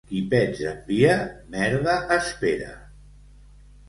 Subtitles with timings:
[0.11, 1.17] Qui pets envia,
[1.55, 2.71] merda espera.